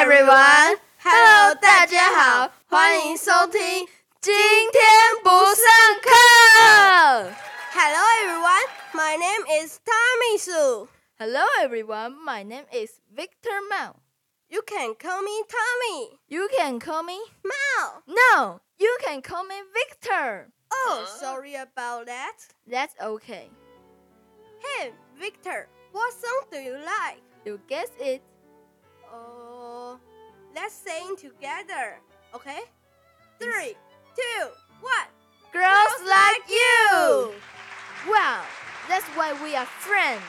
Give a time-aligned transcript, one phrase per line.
[0.00, 0.78] everyone.
[0.98, 3.88] Hello，大家好，欢迎收听。
[4.20, 4.34] 今
[4.70, 4.82] 天
[5.22, 5.64] 不上
[6.02, 7.32] 课。
[7.72, 10.88] Hello everyone, my name is Tommy Su.
[11.18, 13.96] Hello everyone, my name is Victor Mao.
[14.48, 16.18] You can call me Tommy.
[16.28, 18.02] You can call me Mao.
[18.06, 20.50] No, you can call me Victor.
[20.72, 22.36] Oh, sorry about that.
[22.66, 23.50] That's okay.
[24.60, 27.22] Hey, Victor, what song do you like?
[27.44, 28.22] You guess it.
[30.65, 31.99] Let's sing together,
[32.33, 32.61] okay?
[33.39, 33.75] Three,
[34.15, 34.47] two,
[34.81, 35.07] one.
[35.53, 37.33] Girls like you.
[38.09, 38.41] Wow,
[38.89, 40.23] that's why we are friends.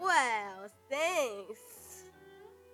[0.00, 2.04] Well, thanks.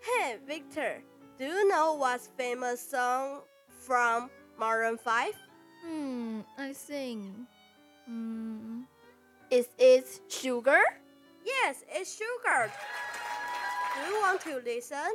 [0.00, 1.02] Hey, Victor,
[1.36, 3.40] do you know what's famous song
[3.80, 5.32] from Maroon 5?
[5.84, 7.24] Hmm, I think.
[8.06, 8.82] Hmm.
[9.50, 10.82] Is it sugar?
[11.44, 12.70] Yes, it's sugar.
[13.94, 15.14] Do you want to listen?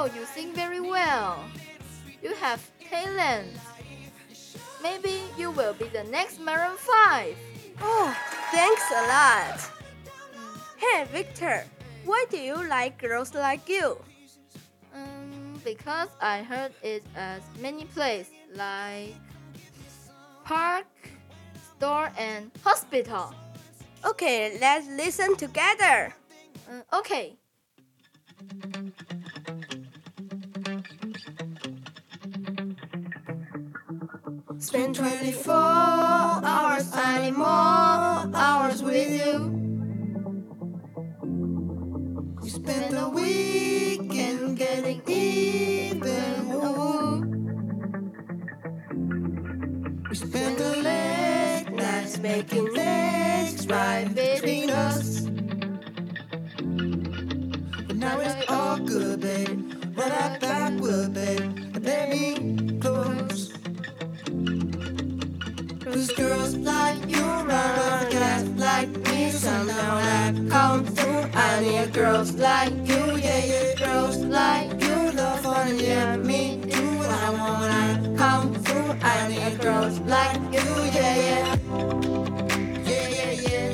[0.00, 1.44] Oh, you sing very well.
[2.22, 3.52] You have talent.
[4.82, 7.36] Maybe you will be the next Maroon 5.
[7.82, 8.16] Oh,
[8.50, 9.60] thanks a lot.
[10.78, 11.66] Hey, Victor,
[12.06, 14.00] why do you like girls like you?
[14.94, 19.12] Um, because I heard it at many places like
[20.44, 20.88] park,
[21.76, 23.34] store, and hospital.
[24.06, 26.14] Okay, let's listen together.
[26.64, 27.36] Uh, okay.
[34.60, 39.38] Spend 24 hours, I more hours with you.
[42.42, 46.52] We spend the weekend getting even.
[46.52, 47.22] Ooh.
[50.10, 55.22] We spend the late nights making legs right between us.
[57.86, 59.72] But now it's all good, babe.
[59.96, 61.59] Right out back, wood, babe.
[66.16, 72.32] Girls like you run off guys like me Somehow I come through I need girls
[72.34, 77.60] like you Yeah, yeah, girls like you Love fun, yeah, me do what I want
[77.60, 81.56] when I come through I need girls like you Yeah, yeah
[82.90, 83.70] Yeah, yeah, yeah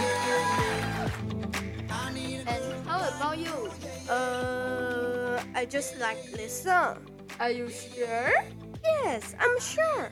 [0.00, 3.70] Yeah, yeah, yeah I need And how about you?
[4.08, 6.98] Uh, I just like this song.
[7.38, 8.32] Are you sure?
[8.82, 10.10] Yes, I'm sure.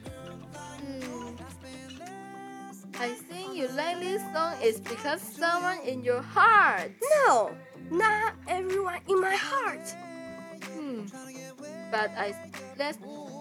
[3.79, 6.91] Like this song is because someone in your heart.
[7.15, 7.55] No,
[7.91, 9.87] not everyone in my heart.
[10.75, 11.07] Hmm.
[11.93, 12.35] But I
[12.77, 12.99] last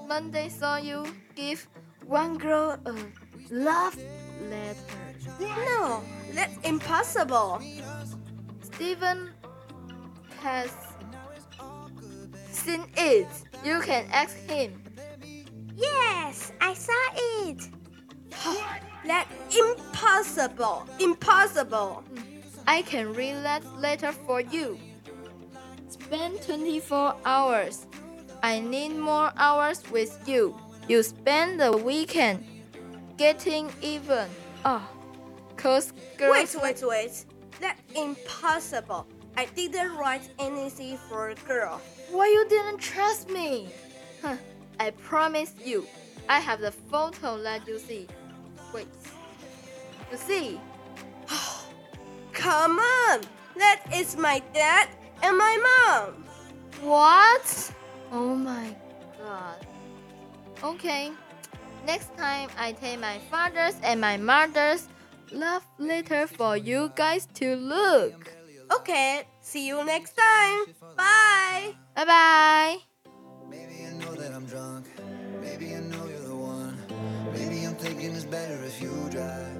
[0.08, 1.68] Monday saw you give
[2.06, 2.94] one girl a
[3.50, 3.98] love
[4.46, 4.78] letter.
[5.42, 6.04] No,
[6.34, 7.60] that's impossible.
[8.62, 9.34] Stephen
[10.42, 10.70] has
[12.52, 13.28] seen it.
[13.66, 14.84] You can ask him.
[15.76, 17.04] Yes, I saw
[17.42, 17.70] it.
[19.08, 20.86] That's impossible.
[21.00, 22.04] Impossible.
[22.68, 24.78] I can read that letter for you.
[25.88, 27.88] Spend 24 hours.
[28.44, 30.60] I need more hours with you.
[30.90, 32.46] You spend the weekend
[33.18, 34.28] getting even.
[34.66, 34.86] Oh,
[35.56, 36.56] cause girls.
[36.56, 37.26] Wait, wait, wait.
[37.62, 39.08] That's impossible.
[39.38, 41.82] I didn't write anything for a girl.
[42.12, 43.70] Why you didn't trust me?
[44.22, 44.36] Huh,
[44.80, 45.88] I promise you.
[46.28, 48.08] I have the photo let you see.
[48.78, 48.88] Wait.
[50.12, 50.60] You see?
[52.32, 53.22] Come on.
[53.58, 54.88] That is my dad
[55.24, 56.24] and my mom.
[56.86, 57.74] What?
[58.12, 58.76] Oh my
[59.18, 59.66] god.
[60.64, 61.12] Okay.
[61.88, 64.88] Next time I take my father's and my mother's
[65.32, 68.32] love letter for you guys to look.
[68.72, 70.66] Okay, see you next time.
[70.96, 71.74] Bye.
[71.96, 72.78] Bye bye.
[78.30, 79.57] Better if you drive.